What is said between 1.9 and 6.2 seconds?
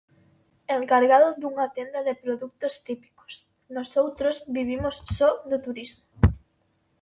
de produtos típicos Nosoutros vivimos só do turismo.